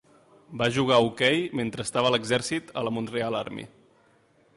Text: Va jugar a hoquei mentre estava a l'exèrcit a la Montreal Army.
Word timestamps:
Va 0.61 0.67
jugar 0.77 0.95
a 0.95 1.03
hoquei 1.09 1.43
mentre 1.59 1.85
estava 1.87 2.09
a 2.11 2.13
l'exèrcit 2.15 2.73
a 2.81 2.85
la 2.89 2.95
Montreal 2.99 3.39
Army. 3.41 3.67